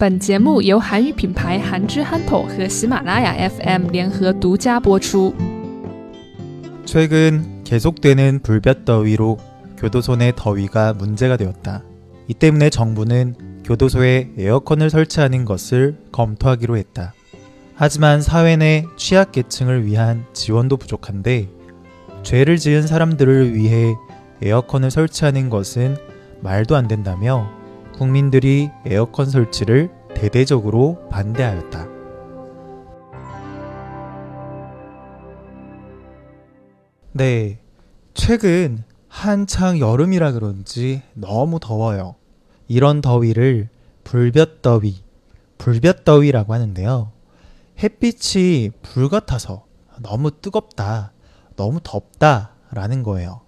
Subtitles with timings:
[0.00, 5.34] 本节目由韩语品牌韩之憨头和喜马拉雅 FM 联合独家播出。
[6.86, 9.36] 최근 계속되는 불볕더위로
[9.76, 11.82] 교도소 내 더위가 문제가 되었다.
[12.28, 17.12] 이 때문에 정부는 교도소에 에어컨을 설치하는 것을 검토하기로 했다.
[17.74, 21.50] 하지만 사회 내 취약계층을 위한 지원도 부족한데
[22.22, 23.94] 죄를 지은 사람들을 위해
[24.40, 25.98] 에어컨을 설치하는 것은
[26.40, 27.50] 말도 안 된다며
[27.97, 31.87] 국민들이 에어컨 설치를 대대적으로 반대하였다.
[37.13, 37.59] 네.
[38.13, 42.15] 최근 한창 여름이라 그런지 너무 더워요.
[42.67, 43.69] 이런 더위를
[44.03, 44.97] 불볕더위,
[45.57, 47.11] 불볕더위라고 하는데요.
[47.81, 49.65] 햇빛이 불 같아서
[50.01, 51.13] 너무 뜨겁다,
[51.55, 53.41] 너무 덥다 라는 거예요.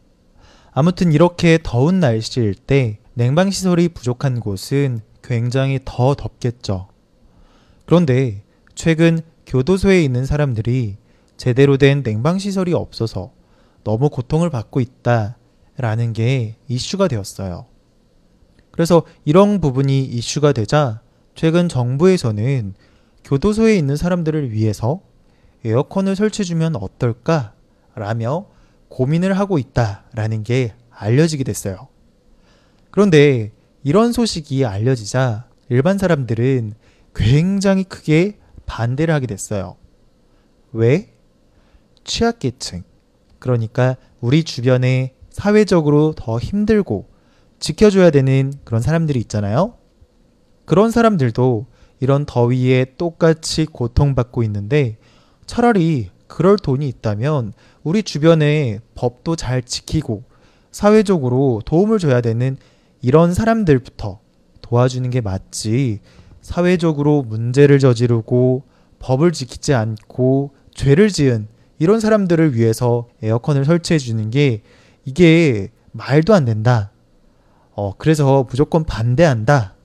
[0.71, 6.87] 아무튼 이렇게 더운 날씨일 때 냉방 시설이 부족한 곳은 굉장히 더 덥겠죠.
[7.87, 8.43] 그런데
[8.75, 10.97] 최근 교도소에 있는 사람들이
[11.35, 13.31] 제대로 된 냉방 시설이 없어서
[13.83, 15.35] 너무 고통을 받고 있다
[15.77, 17.65] 라는 게 이슈가 되었어요.
[18.69, 21.01] 그래서 이런 부분이 이슈가 되자
[21.33, 22.75] 최근 정부에서는
[23.23, 25.01] 교도소에 있는 사람들을 위해서
[25.65, 27.55] 에어컨을 설치해주면 어떨까?
[27.95, 28.45] 라며
[28.89, 31.87] 고민을 하고 있다 라는 게 알려지게 됐어요.
[32.91, 33.51] 그런데
[33.83, 36.73] 이런 소식이 알려지자 일반 사람들은
[37.15, 39.75] 굉장히 크게 반대를 하게 됐어요.
[40.71, 41.13] 왜?
[42.03, 42.83] 취약계층.
[43.39, 47.09] 그러니까 우리 주변에 사회적으로 더 힘들고
[47.59, 49.75] 지켜줘야 되는 그런 사람들이 있잖아요.
[50.65, 51.65] 그런 사람들도
[51.99, 54.97] 이런 더위에 똑같이 고통받고 있는데
[55.45, 60.23] 차라리 그럴 돈이 있다면 우리 주변에 법도 잘 지키고
[60.71, 62.57] 사회적으로 도움을 줘야 되는
[63.07, 64.19] 이런 사람들부터
[64.61, 66.01] 도와주는 게 맞지.
[66.41, 68.63] 사회적으로 문제를 저지르고
[68.99, 71.47] 법을 지키지 않고 죄를 지은
[71.79, 74.61] 이런 사람들을 위해서 에어컨을 설치해 주는 게
[75.05, 76.91] 이게 말도 안 된다.
[77.71, 79.75] 어, 그래서 무조건 반대한다.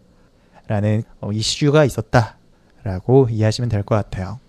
[0.67, 2.39] 라는 어, 이슈가 있었다.
[2.83, 4.41] 라고 이해하시면 될 것 같아요.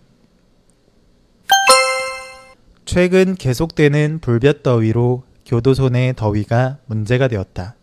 [2.85, 7.75] 최근 계속되는 불볕더위로 교도소 내 더위가 문제가 되었다.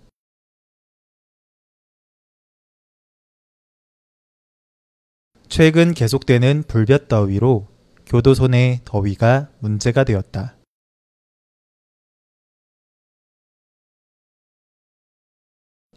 [5.50, 7.66] 최근 계속되는 불볕 더위로
[8.06, 10.56] 교도소 내 더위가 문제가 되었다.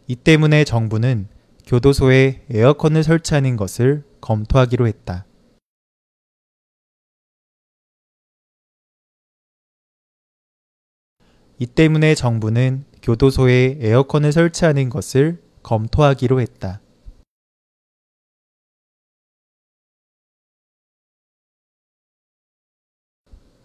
[0.08, 1.28] 이 때문에 정부는
[1.66, 5.24] 교도소에 에어컨을 설치하는 것을 검토하기로 했다.
[11.60, 16.80] 이 때문에 정부는 교도소에 에어컨을 설치하는 것을 검토하기로 했다.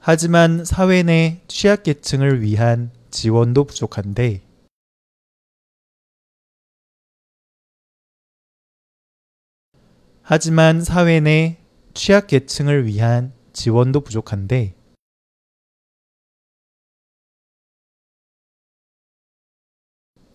[0.02, 4.42] 하지만 사회 내 취약계층을 위한 지원도 부족한데
[10.22, 11.58] 하지만 사회 내
[11.94, 14.74] 취약계층을 위한 지원도 부족한데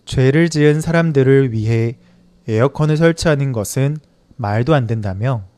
[0.05, 1.97] 죄를 지은 사람들을 위해
[2.47, 3.97] 에어컨을 설치하는 것은
[4.37, 5.54] 말도 안 된다며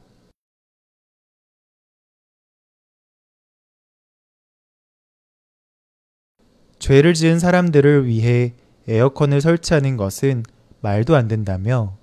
[6.79, 8.55] 죄를 지은 사람들을 위해
[8.89, 10.45] 에어컨을 설치하는 것은
[10.81, 11.97] 말도 안 된다며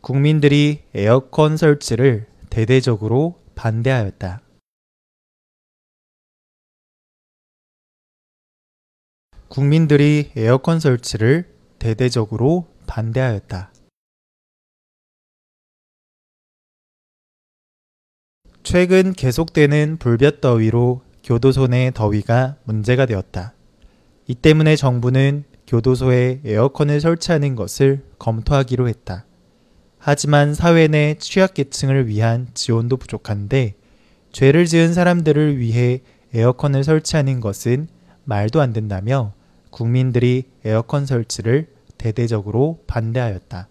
[0.00, 4.42] 국민들이 에어컨 설치를 대대적으로 반대하였다.
[9.48, 13.75] 국민들이 에어컨 설치를 대대적으로 반대하였다.
[18.66, 23.52] 최근 계속되는 불볕더위로 교도소 내 더위가 문제가 되었다.
[24.26, 29.24] 이 때문에 정부는 교도소에 에어컨을 설치하는 것을 검토하기로 했다.
[29.98, 33.76] 하지만 사회 내 취약계층을 위한 지원도 부족한데
[34.32, 36.00] 죄를 지은 사람들을 위해
[36.34, 37.86] 에어컨을 설치하는 것은
[38.24, 39.32] 말도 안 된다며
[39.70, 41.68] 국민들이 에어컨 설치를
[41.98, 43.68] 대대적으로 반대하였다.